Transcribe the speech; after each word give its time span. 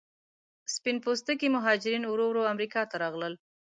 سپین 0.73 0.97
پوستکي 1.03 1.47
مهاجرین 1.55 2.03
ورو 2.07 2.25
ورو 2.29 2.43
امریکا 2.53 2.81
ته 2.89 2.95
راغلل. 3.03 3.33